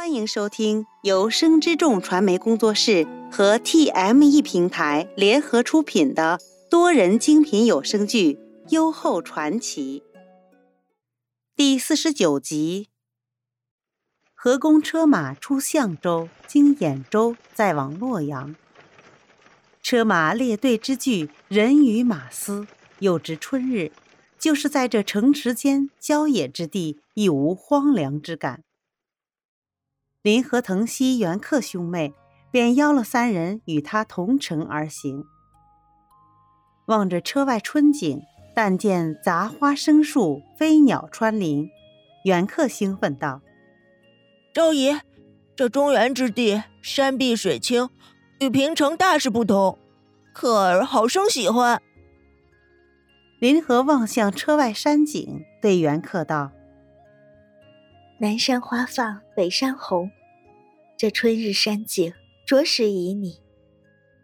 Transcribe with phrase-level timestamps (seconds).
[0.00, 8.32] 欢迎收听由生之众传媒工作室和 TME 平台联合出品的多人精品有声剧
[8.70, 10.02] 《优厚传奇》
[11.54, 12.88] 第四十九集。
[14.32, 18.56] 河工车马出象州，经兖州，再往洛阳。
[19.82, 22.66] 车马列队之距，人与马嘶。
[23.00, 23.92] 又值春日，
[24.38, 28.64] 就是在这城池间郊野之地，亦无荒凉之感。
[30.22, 32.12] 林和藤西元克兄妹
[32.50, 35.24] 便邀了三人与他同乘而行。
[36.88, 38.20] 望着车外春景，
[38.54, 41.70] 但见杂花生树，飞鸟穿林，
[42.24, 43.40] 元克兴奋道
[44.52, 44.98] ：“周姨，
[45.56, 47.88] 这中原之地，山碧水清，
[48.40, 49.78] 与平城大是不同，
[50.34, 51.80] 克儿好生喜欢。”
[53.40, 56.52] 林和望向车外山景，对袁克道。
[58.22, 60.10] 南山花放，北山红，
[60.94, 62.12] 这春日山景
[62.46, 63.40] 着实旖旎。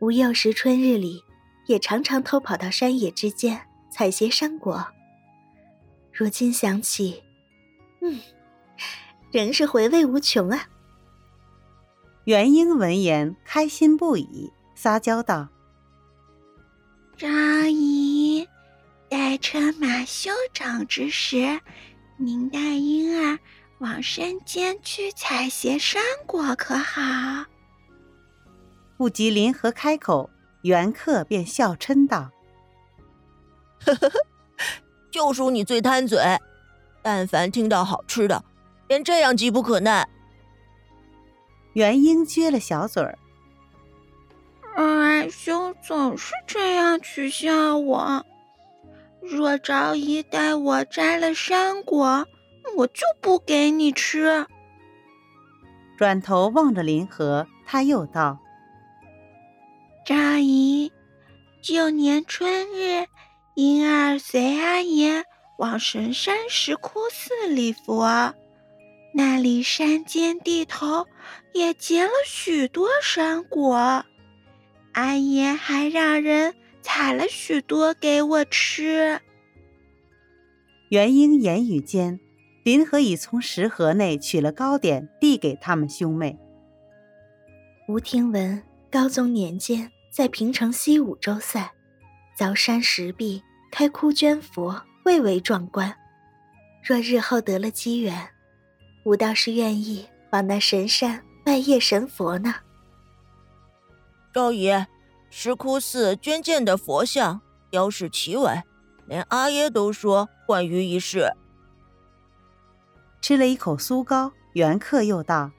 [0.00, 1.22] 无幼时春日里，
[1.68, 4.84] 也常常偷跑到山野之间采撷山果。
[6.12, 7.22] 如今想起，
[8.00, 8.18] 嗯，
[9.30, 10.68] 仍是回味无穷啊。
[12.24, 15.48] 元英闻言开心不已，撒娇道
[17.16, 18.44] ：“张姨，
[19.08, 21.60] 待车马修整之时，
[22.16, 23.38] 您带婴儿。”
[23.78, 27.02] 往山间去采些山果，可好？
[28.96, 30.30] 不及林和开口，
[30.62, 32.30] 袁克便笑嗔道
[33.84, 34.18] ：“呵呵呵，
[35.10, 36.18] 就属你最贪嘴，
[37.02, 38.44] 但凡听到好吃的，
[38.86, 40.08] 便这样急不可耐。”
[41.74, 43.18] 元英撅了小嘴儿
[44.76, 48.24] ：“二兄总是这样取笑我。
[49.20, 52.26] 若昭仪带我摘了山果。”
[52.76, 54.46] 我就不给你吃。
[55.96, 58.40] 转头望着林和，他又道
[60.04, 60.90] ：“张阿姨，
[61.62, 63.06] 旧年春日，
[63.54, 65.24] 婴儿随阿爷
[65.58, 68.34] 往神山石窟寺礼佛，
[69.14, 71.06] 那里山间地头
[71.52, 74.04] 也结了许多山果，
[74.94, 79.20] 阿爷还让人采了许多给我吃。”
[80.90, 82.18] 元英言语间。
[82.64, 86.38] 林和已从食盒内取了糕点，递给他们兄妹。
[87.86, 91.70] 吴听闻高宗年间在平城西五州塞，
[92.38, 95.94] 凿山石壁，开窟捐佛，蔚为壮观。
[96.82, 98.30] 若日后得了机缘，
[99.04, 102.54] 吾倒是愿意往那神山拜谒神佛呢。
[104.32, 104.86] 赵爷，
[105.28, 108.62] 石窟寺捐建的佛像雕饰奇伟，
[109.06, 111.30] 连阿耶都说欢愉一世。
[113.24, 115.50] 吃了一口酥糕，袁克又道：“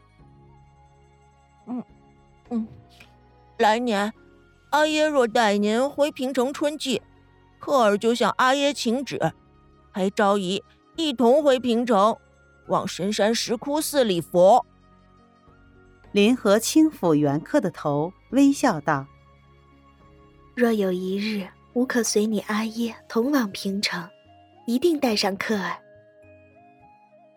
[1.66, 1.84] 嗯，
[2.52, 2.68] 嗯，
[3.58, 4.14] 来年
[4.70, 7.02] 阿耶若带您回平城春季，
[7.58, 9.20] 克儿就向阿耶请旨，
[9.92, 10.64] 陪昭仪
[10.96, 12.16] 一同回平城，
[12.68, 14.64] 往神山石窟寺礼佛。”
[16.14, 19.08] 林和轻抚袁克的头，微笑道
[20.56, 24.08] ：“若有一日，吾可随你阿耶同往平城，
[24.68, 25.78] 一定带上克儿。”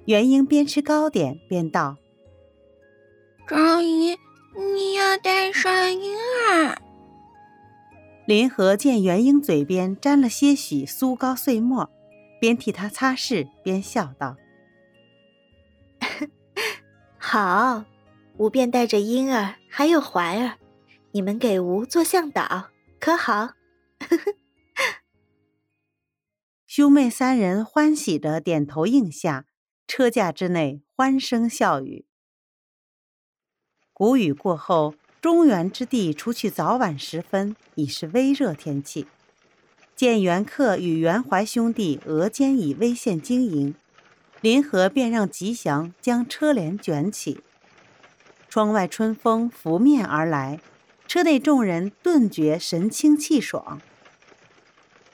[0.09, 1.99] 元英边吃糕点边道
[3.47, 4.17] ：“昭仪，
[4.75, 6.81] 你要带上婴儿。”
[8.27, 11.91] 林和见元英嘴边沾了些许酥糕碎末，
[12.41, 14.37] 边替他擦拭边笑道
[17.21, 17.85] ：“好，
[18.39, 20.57] 吾便带着婴儿还有怀儿，
[21.13, 23.51] 你们给吾做向导，可好？”
[26.67, 29.45] 兄妹三人欢喜的点头应下。
[29.89, 32.05] 车驾之内欢声笑语。
[33.95, 39.09] 谷雨过后，中原之地除去早晚时分，已是微热天气。
[39.97, 43.75] 见袁克与袁怀兄弟额间已微现晶莹，
[44.43, 47.43] 林和便让吉祥将车帘卷起。
[48.49, 50.61] 窗外春风拂面而来，
[51.09, 53.81] 车内众人顿觉神清气爽。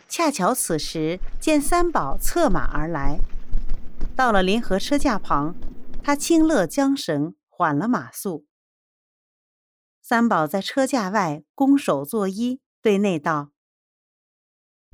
[0.09, 3.19] 恰巧此时见三宝策马而来。
[4.17, 5.57] 到了临河车架旁，
[6.01, 8.47] 他轻勒缰绳，缓了马速。
[10.01, 13.51] 三宝在车架外拱手作揖，对内道：“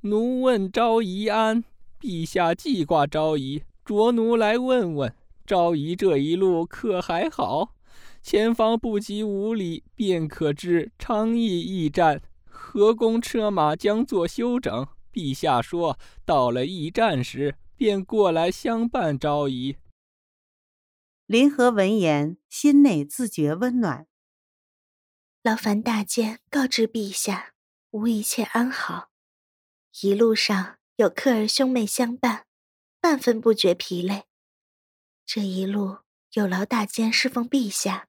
[0.03, 1.63] 奴问昭仪安，
[2.01, 5.15] 陛下记挂昭仪，着奴来问问
[5.45, 7.75] 昭仪这一路可还好？
[8.23, 14.87] 前方不及五里，便可至昌邑驿站，河宫车马将作休整。
[15.13, 19.79] 陛下说到了驿站时。”便过来相伴昭仪。
[21.25, 24.07] 林和闻言，心内自觉温暖。
[25.41, 27.55] 劳烦大监告知陛下，
[27.93, 29.09] 吾一切安好。
[30.03, 32.45] 一路上有客儿兄妹相伴，
[33.01, 34.25] 半分不觉疲累。
[35.25, 36.01] 这一路
[36.35, 38.09] 有劳大监侍奉陛下，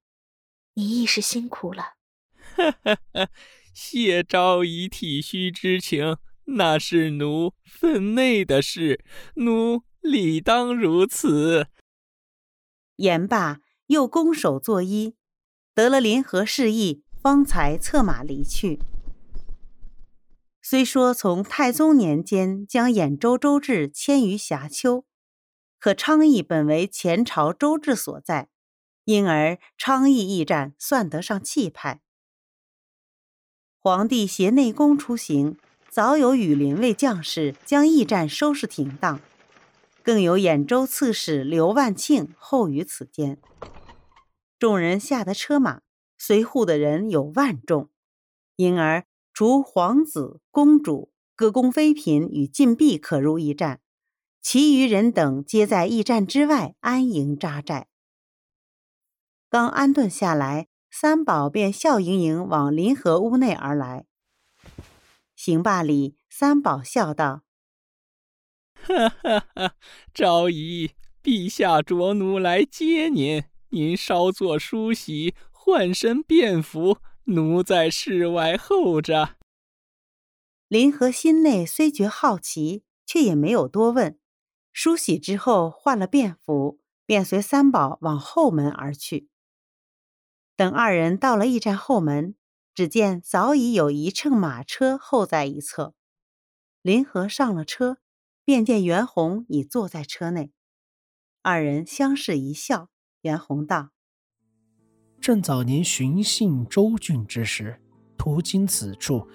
[0.73, 1.93] 你亦是辛苦了。
[2.35, 3.29] 哈哈哈！
[3.73, 6.17] 谢昭仪体恤之情，
[6.51, 9.03] 那是奴分内的事，
[9.35, 11.67] 奴理当如此。
[12.95, 15.15] 言罢，又拱手作揖，
[15.73, 17.03] 得了临和示意。
[17.21, 18.79] 方才策马离去。
[20.59, 25.05] 虽说从太宗年间将兖州州治迁于峡丘，
[25.77, 28.49] 可昌邑本为前朝州治所在，
[29.03, 32.01] 因而昌邑驿站算得上气派。
[33.77, 35.59] 皇帝携内宫出行，
[35.91, 39.19] 早有羽林卫将士将驿站收拾停当，
[40.01, 43.37] 更有兖州刺史刘万庆候于此间。
[44.57, 45.81] 众人下得车马。
[46.17, 47.89] 随护的人有万众，
[48.55, 53.81] 因而除皇子、公主、各宫妃嫔与禁闭可入驿站，
[54.39, 57.87] 其余人等皆在驿站之外安营扎寨。
[59.49, 64.05] 刚安顿下来，三宝便笑盈盈往临河屋内而来。
[65.43, 67.41] 行罢礼，三宝笑道
[68.79, 69.73] ：“哈哈哈，
[70.13, 70.91] 昭仪，
[71.23, 79.37] 陛下着奴来接您，您稍作梳洗。”换身便服，奴在室外候着。
[80.67, 84.19] 林和心内虽觉好奇，却也没有多问。
[84.71, 89.27] 梳洗之后，换了便服，便随三宝往后门而去。
[90.55, 92.35] 等二人到了驿站后门，
[92.73, 95.93] 只见早已有一乘马车候在一侧。
[96.81, 97.97] 林和上了车，
[98.43, 100.51] 便见袁弘已坐在车内。
[101.43, 102.89] 二人相视一笑，
[103.21, 103.89] 袁弘道。
[105.19, 107.79] 朕早年巡幸州郡之时，
[108.17, 109.27] 途经此处，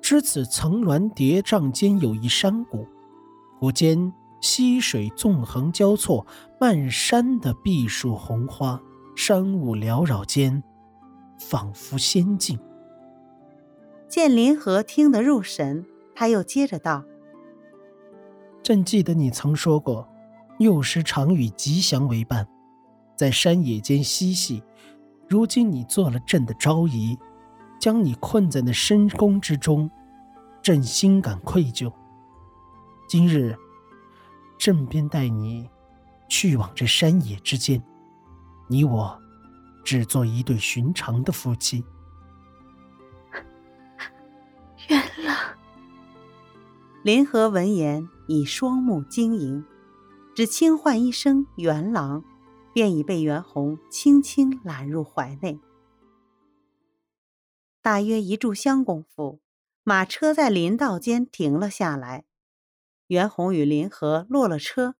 [0.00, 2.86] 知此层峦叠嶂间有一山谷，
[3.58, 6.24] 谷间溪水纵横交错，
[6.60, 8.80] 漫山的碧树红花，
[9.16, 10.62] 山雾缭绕间，
[11.40, 12.56] 仿佛仙境。
[14.08, 17.04] 见林和听得入神，他又接着道
[18.62, 20.08] ：“朕记得你曾说过，
[20.58, 22.46] 幼时常与吉祥为伴，
[23.16, 24.62] 在山野间嬉戏。”
[25.28, 27.18] 如今你做了朕的昭仪，
[27.80, 29.90] 将你困在那深宫之中，
[30.62, 31.92] 朕心感愧疚。
[33.08, 33.56] 今日，
[34.56, 35.68] 朕便带你
[36.28, 37.82] 去往这山野之间，
[38.68, 39.20] 你我
[39.84, 41.84] 只做一对寻常的夫妻。
[47.06, 49.64] 林和闻言已双目晶莹，
[50.34, 52.24] 只轻唤一声“元郎”。
[52.74, 55.60] 便已被袁弘轻轻揽入怀内。
[57.80, 59.38] 大约一炷香功夫，
[59.84, 62.24] 马车在林道间停了下来。
[63.06, 64.96] 袁弘与林和落了车，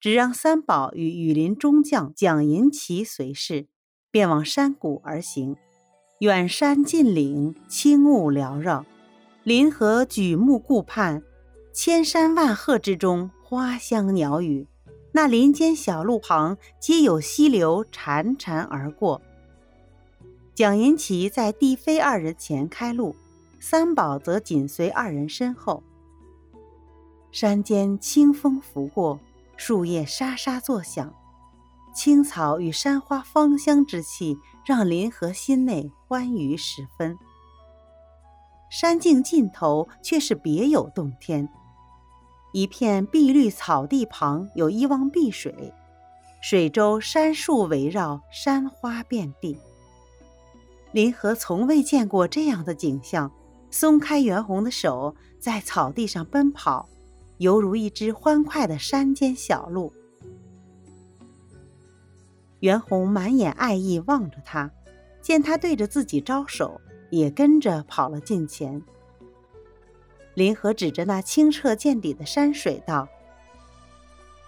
[0.00, 3.68] 只让三宝与羽林中将蒋银奇随侍，
[4.10, 5.56] 便往山谷而行。
[6.20, 8.86] 远山近岭，轻雾缭绕，
[9.44, 11.22] 林和举目顾盼，
[11.72, 14.66] 千山万壑之中，花香鸟语。
[15.12, 19.22] 那林间小路旁，皆有溪流潺潺而过。
[20.52, 23.14] 蒋银奇在帝妃二人前开路，
[23.60, 25.82] 三宝则紧随二人身后。
[27.30, 29.20] 山间清风拂过，
[29.56, 31.14] 树叶沙沙作响，
[31.94, 37.16] 青草与山花芳香之气，让林和心内欢愉十分。
[38.70, 41.48] 山径尽头却是别有洞天。
[42.52, 45.72] 一片碧绿草地旁有一汪碧水，
[46.42, 49.56] 水周山树围绕，山花遍地。
[50.90, 53.30] 林和从未见过这样的景象，
[53.70, 56.88] 松开袁弘的手，在草地上奔跑，
[57.38, 59.92] 犹如一只欢快的山间小鹿。
[62.58, 64.68] 袁弘满眼爱意望着他，
[65.22, 66.80] 见他对着自己招手，
[67.10, 68.82] 也跟着跑了近前。
[70.40, 73.06] 林和指着那清澈见底的山水道：“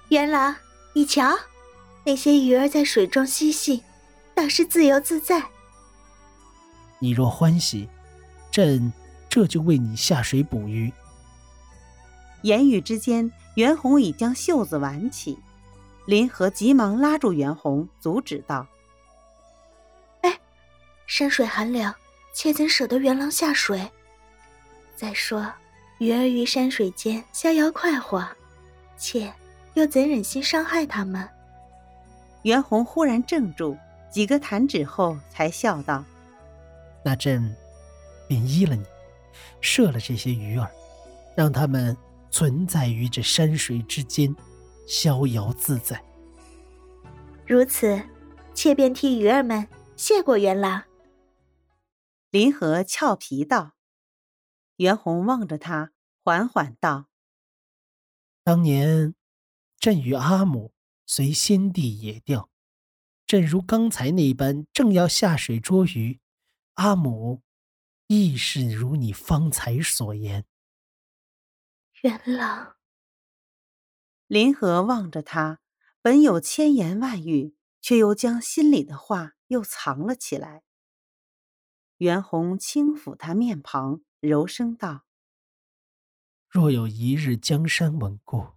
[0.09, 0.57] 元朗，
[0.95, 1.39] 你瞧，
[2.03, 3.83] 那些鱼儿在水中嬉戏，
[4.35, 5.51] 倒是自由自在。
[6.99, 7.87] 你若欢喜，
[8.51, 8.91] 朕
[9.29, 10.91] 这就为你下水捕鱼。”
[12.41, 15.39] 言语之间，袁弘已将袖子挽起，
[16.07, 18.67] 林和急忙拉住袁弘，阻止道
[20.25, 20.41] ：“哎，
[21.07, 21.95] 山水寒凉，
[22.33, 23.93] 且怎舍得元郎下水？
[24.97, 25.53] 再说……”
[26.03, 28.27] 鱼儿于山水间逍遥快活，
[28.97, 29.33] 妾
[29.75, 31.29] 又怎忍心伤害他们？
[32.43, 33.79] 袁弘忽然怔住，
[34.11, 36.05] 几个弹指后才笑道
[37.07, 37.55] ：“那朕
[38.27, 38.85] 便依了你，
[39.61, 40.69] 射了这些鱼儿，
[41.37, 41.97] 让他们
[42.33, 44.35] 存在于这山水之间，
[44.89, 46.03] 逍遥自在。
[47.47, 48.03] 如此，
[48.55, 50.83] 妾便替鱼儿们谢过元郎。”
[52.33, 53.75] 林和俏皮道。
[54.79, 55.92] 袁弘望着他，
[56.25, 57.09] 缓缓道
[58.45, 59.17] ：“当年，
[59.81, 60.73] 朕与阿母
[61.05, 62.49] 随先帝野钓，
[63.27, 66.21] 正如刚才那般，正要下水捉鱼，
[66.75, 67.43] 阿母
[68.07, 70.47] 亦是如你方才所言。”
[72.03, 72.77] 元朗，
[74.29, 75.59] 林和望着他，
[76.01, 80.63] 本有千言万语，却又将心里的话又藏了起来。
[81.97, 84.03] 袁弘轻抚他面庞。
[84.21, 85.05] 柔声道
[86.53, 88.49] ：“若有一日江山稳固，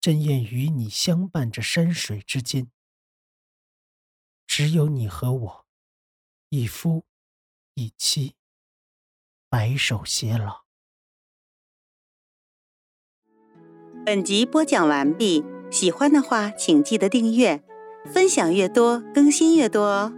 [0.00, 2.72] 朕愿与你相伴这山水之间。
[4.48, 5.66] 只有你和我，
[6.48, 7.04] 一夫
[7.74, 8.34] 一妻，
[9.48, 10.64] 白首偕老。”
[14.04, 17.64] 本集播讲完毕，喜欢的话请记得订阅，
[18.12, 20.12] 分享越多更新越多哦。